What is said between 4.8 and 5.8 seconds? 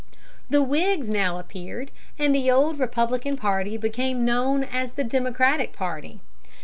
the Democratic